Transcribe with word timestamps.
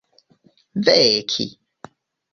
veki 0.85 1.45